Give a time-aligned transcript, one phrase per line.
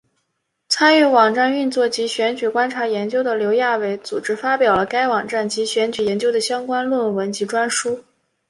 [0.67, 8.03] 参与网站运作及选举观察研究的刘亚伟组织发表了该网站及选举研究的相关论文及专书。